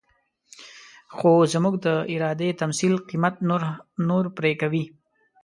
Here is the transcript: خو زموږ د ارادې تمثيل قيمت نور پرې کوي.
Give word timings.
خو 1.15 1.31
زموږ 1.53 1.75
د 1.85 1.87
ارادې 2.13 2.49
تمثيل 2.61 2.93
قيمت 3.09 3.35
نور 4.09 4.23
پرې 4.37 4.51
کوي. 4.61 4.83